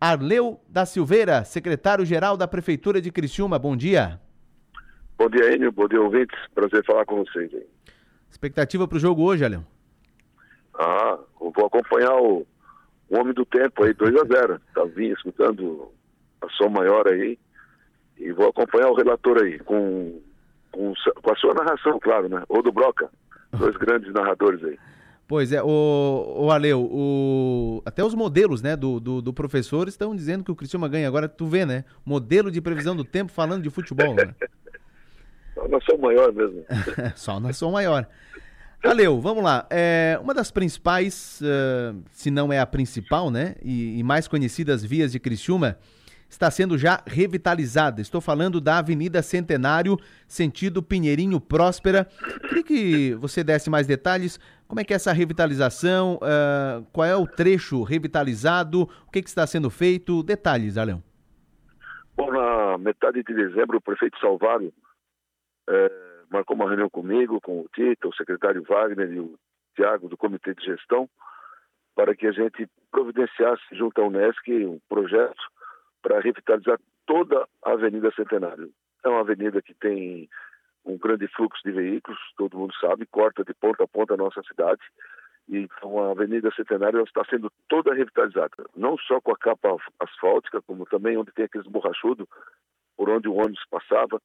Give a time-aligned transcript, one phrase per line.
[0.00, 3.58] Arleu da Silveira, secretário-geral da Prefeitura de Criciúma.
[3.58, 4.20] Bom dia.
[5.18, 5.72] Bom dia, Enio.
[5.72, 6.38] Bom dia, ouvintes.
[6.54, 7.52] Prazer falar com vocês.
[7.52, 7.66] Hein?
[8.30, 9.64] Expectativa para o jogo hoje, Arleu?
[10.78, 12.46] Ah, vou acompanhar o,
[13.08, 15.90] o Homem do Tempo aí, 2 a 0 Tá vindo escutando
[16.40, 17.36] a som maior aí.
[18.16, 20.20] E vou acompanhar o relator aí, com,
[20.70, 20.92] com,
[21.22, 22.44] com a sua narração, claro, né?
[22.48, 23.10] Ou do Broca.
[23.52, 24.78] Dois grandes narradores aí.
[25.28, 30.16] Pois é, o, o Aleu, o, até os modelos né, do, do, do, professor estão
[30.16, 31.06] dizendo que o Cristiano ganha.
[31.06, 31.84] Agora tu vê, né?
[32.02, 34.14] Modelo de previsão do tempo falando de futebol.
[34.14, 34.34] Né?
[35.54, 36.64] Só na som maior mesmo.
[37.14, 38.08] Só na som maior.
[38.82, 39.66] Aleu, vamos lá.
[39.68, 43.56] É, uma das principais, uh, se não é a principal, né?
[43.62, 45.76] E, e mais conhecidas vias de Criciúma
[46.28, 48.00] está sendo já revitalizada.
[48.00, 52.06] Estou falando da Avenida Centenário, sentido Pinheirinho Próspera.
[52.48, 54.38] Queria que você desse mais detalhes.
[54.68, 56.16] Como é que é essa revitalização?
[56.16, 58.82] Uh, qual é o trecho revitalizado?
[58.82, 60.22] O que, que está sendo feito?
[60.22, 61.02] Detalhes, Alão.
[62.14, 64.70] Bom, na metade de dezembro, o prefeito Salvário
[65.70, 65.90] é,
[66.30, 69.38] marcou uma reunião comigo, com o Tito, o secretário Wagner e o
[69.74, 71.08] Tiago do Comitê de Gestão,
[71.94, 75.40] para que a gente providenciasse junto à Unesc um projeto
[76.02, 78.70] para revitalizar toda a Avenida Centenário.
[79.02, 80.28] É uma avenida que tem
[80.88, 84.42] um grande fluxo de veículos, todo mundo sabe, corta de ponta a ponta a nossa
[84.42, 84.80] cidade.
[85.48, 90.62] E então a Avenida Centenário está sendo toda revitalizada, não só com a capa asfáltica,
[90.62, 92.26] como também onde tem aqueles borrachudos
[92.96, 94.20] por onde o ônibus passava,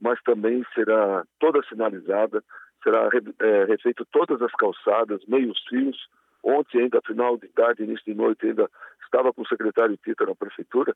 [0.00, 2.42] mas também será toda sinalizada,
[2.82, 3.08] será
[3.40, 6.08] é, refeito todas as calçadas, meios fios.
[6.42, 8.68] Ontem, ainda final de tarde, início de noite, ainda
[9.04, 10.94] estava com o secretário Tita na prefeitura,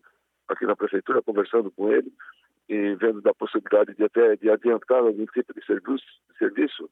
[0.48, 2.12] aqui na prefeitura, conversando com ele
[2.69, 6.05] e vendo da possibilidade de até de adiantar algum tipo de serviço,
[6.39, 6.91] serviço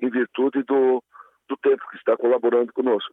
[0.00, 1.02] em virtude do,
[1.48, 3.12] do tempo que está colaborando conosco.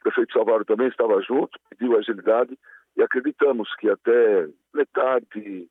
[0.00, 2.58] O prefeito Salvador também estava junto, pediu agilidade
[2.96, 5.68] e acreditamos que até metade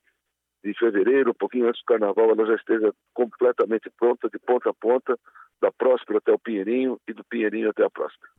[0.63, 4.73] de fevereiro, um pouquinho antes do carnaval, ela já esteja completamente pronta, de ponta a
[4.73, 5.17] ponta,
[5.61, 8.31] da Próspera até o Pinheirinho e do Pinheirinho até a Próspera.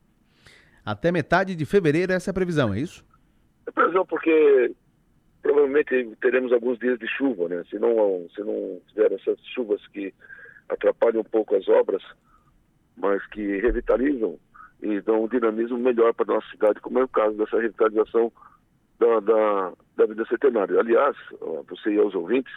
[0.85, 3.05] Até metade de fevereiro, essa é a previsão, é isso?
[3.67, 4.75] É previsão porque
[5.85, 7.63] provavelmente teremos alguns dias de chuva, né?
[7.69, 10.15] Se não, se não tiver essas chuvas que
[10.69, 12.03] atrapalham um pouco as obras,
[12.97, 14.39] mas que revitalizam
[14.83, 18.33] e dão um dinamismo melhor para a nossa cidade, como é o caso dessa revitalização
[18.99, 20.79] da, da, da Vida Centenária.
[20.79, 21.17] Aliás,
[21.69, 22.53] você e os ouvintes,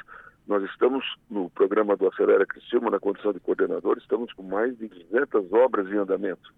[0.47, 4.87] nós estamos no programa do Acelera Criciúma, na condição de coordenador, estamos com mais de
[4.87, 6.53] 200 obras em andamento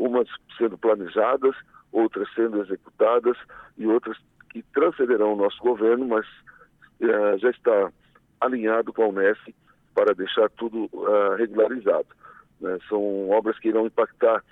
[0.00, 1.54] umas sendo planejadas,
[1.92, 3.36] outras sendo executadas
[3.76, 4.16] e outras
[4.50, 6.26] que transcenderão o nosso governo, mas
[7.00, 7.90] uh, já está
[8.40, 9.52] alinhado com a Unesco
[9.94, 12.06] para deixar tudo uh, regularizado.
[12.60, 12.78] Né?
[12.88, 14.42] São obras que irão impactar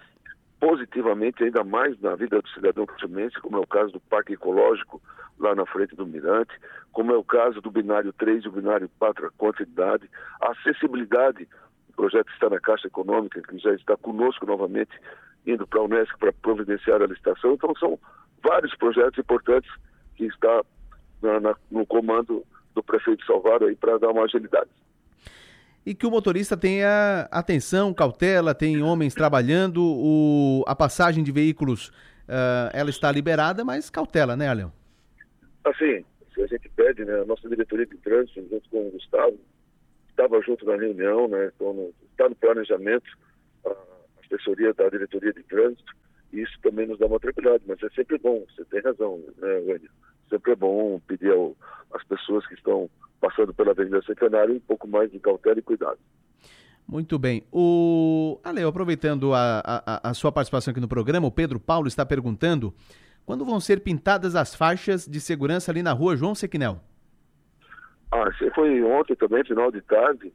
[0.61, 5.01] positivamente ainda mais na vida do cidadão criciumense, como é o caso do Parque Ecológico
[5.39, 6.53] lá na frente do Mirante,
[6.93, 10.11] como é o caso do binário 3 e o binário 4, a quantidade,
[10.41, 11.49] a acessibilidade,
[11.91, 14.91] o projeto está na Caixa Econômica, que já está conosco novamente
[15.47, 17.53] indo para a Unesco para providenciar a licitação.
[17.53, 17.99] Então, são
[18.43, 19.71] vários projetos importantes
[20.17, 20.63] que está
[21.23, 22.45] na, na, no comando
[22.75, 24.71] do prefeito Salvador aí para dar uma agilidade.
[25.85, 31.89] E que o motorista tenha atenção, cautela, tem homens trabalhando, o, a passagem de veículos
[32.29, 34.73] uh, ela está liberada, mas cautela, né, Leão?
[35.65, 39.39] Assim, se a gente pede, né, a nossa diretoria de trânsito, junto com o Gustavo,
[40.11, 43.09] estava junto na reunião, né, está no planejamento,
[44.25, 45.93] assessoria da diretoria de trânsito,
[46.33, 49.91] isso também nos dá uma tranquilidade, mas é sempre bom, você tem razão, né, Wênio?
[50.29, 51.57] Sempre é bom pedir ao,
[51.93, 52.89] às pessoas que estão
[53.21, 55.99] passando pela Avenida Centenário um pouco mais de cautela e cuidado.
[56.87, 57.43] Muito bem.
[57.53, 62.05] O Ale, aproveitando a, a, a, sua participação aqui no programa, o Pedro Paulo está
[62.05, 62.73] perguntando
[63.27, 66.81] quando vão ser pintadas as faixas de segurança ali na rua João Sequinel?
[68.11, 68.25] Ah,
[68.55, 70.33] foi ontem também, final de tarde.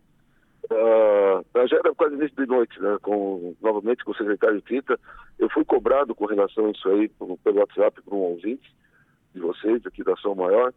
[0.72, 5.00] Uh, já era quase início de noite, né, com, novamente com o secretário Tita.
[5.38, 8.73] Eu fui cobrado com relação a isso aí pelo WhatsApp por um ouvinte
[9.34, 10.73] de vocês, aqui da São Maior.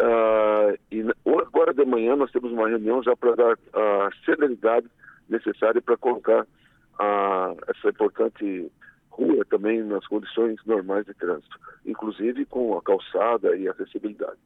[0.00, 4.86] Uh, e agora de manhã nós temos uma reunião já para dar a celeridade
[5.28, 8.70] necessária para colocar uh, essa importante
[9.10, 14.38] rua também nas condições normais de trânsito, inclusive com a calçada e acessibilidade.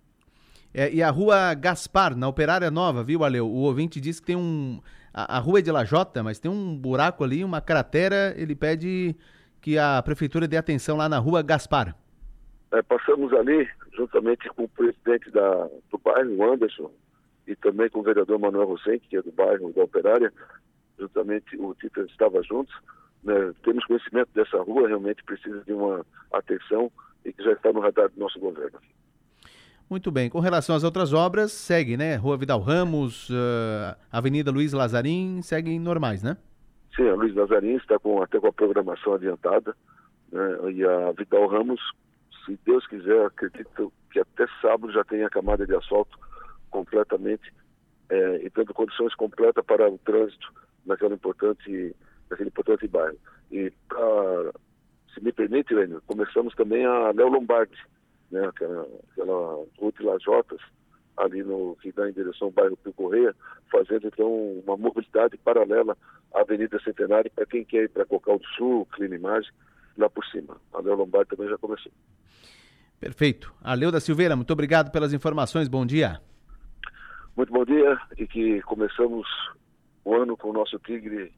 [0.75, 3.47] É, e a rua Gaspar, na Operária Nova, viu, Aleu?
[3.47, 4.81] O ouvinte disse que tem um.
[5.13, 8.35] A, a, rua é de Lajota, mas tem um buraco ali, uma cratera.
[8.37, 9.15] Ele pede
[9.61, 11.95] que a prefeitura dê atenção lá na rua Gaspar.
[12.73, 16.91] É, passamos ali, juntamente com o presidente da, do bairro, Anderson,
[17.47, 20.33] e também com o vereador Manuel Rosente, que é do bairro da Operária,
[20.99, 22.75] juntamente o Tito estava juntos.
[23.23, 23.53] Né?
[23.63, 26.91] Temos conhecimento dessa rua, realmente precisa de uma atenção
[27.25, 28.79] e que já está no radar do nosso governo.
[29.93, 30.31] Muito bem.
[30.31, 32.17] Com relação às outras obras, segue, né?
[32.17, 36.39] Rua Vidal Ramos, uh, Avenida Luiz Lazarim, seguem normais, né?
[36.97, 39.77] Sim, a Luiz Lazarim está com, até com a programação adiantada.
[40.33, 40.73] Né?
[40.73, 41.79] E a Vidal Ramos,
[42.43, 46.19] se Deus quiser, acredito que até sábado já tem a camada de asfalto
[46.71, 47.53] completamente
[48.09, 50.55] é, e tendo condições completas para o trânsito
[50.87, 51.95] naquela importante,
[52.31, 53.19] naquele importante bairro.
[53.51, 54.53] E pra,
[55.13, 57.77] se me permite, Lênin, começamos também a Léo Lombardi,
[58.33, 60.61] né, aquela, aquela rua de Lajotas,
[61.17, 63.35] ali no que dá em direção ao bairro Pio Correia,
[63.71, 64.33] fazendo então
[64.65, 65.97] uma mobilidade paralela
[66.35, 69.53] à Avenida Centenário para quem quer ir para Cocal do Sul, Clima Imagem,
[69.97, 70.57] lá por cima.
[70.73, 71.93] A Léo Lombardi também já começou.
[72.99, 73.53] Perfeito.
[73.63, 75.69] Aleu da Silveira, muito obrigado pelas informações.
[75.69, 76.21] Bom dia.
[77.37, 79.27] Muito bom dia e que começamos
[80.05, 81.33] o ano com o nosso Tigre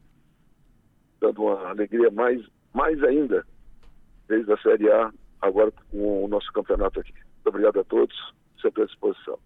[1.20, 3.46] dando uma alegria mais, mais ainda
[4.28, 5.12] desde a Série A
[5.44, 7.12] agora com o nosso campeonato aqui.
[7.12, 8.16] Muito obrigado a todos,
[8.60, 9.38] sempre à disposição.